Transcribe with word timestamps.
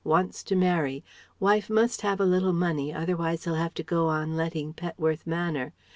Wants 0.03 0.41
to 0.45 0.55
marry. 0.55 1.03
Wife 1.39 1.69
must 1.69 2.01
have 2.01 2.19
a 2.19 2.25
little 2.25 2.53
money, 2.53 2.91
otherwise 2.91 3.43
he'll 3.45 3.53
have 3.53 3.75
to 3.75 3.83
go 3.83 4.07
on 4.07 4.35
letting 4.35 4.73
Petworth 4.73 5.27
Manor. 5.27 5.73